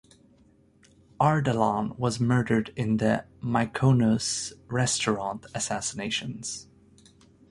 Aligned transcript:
Ardalan 1.19 1.95
was 1.95 2.19
murdered 2.19 2.73
in 2.75 2.97
the 2.97 3.25
Mykonos 3.39 4.51
restaurant 4.67 5.45
assassinations. 5.53 6.65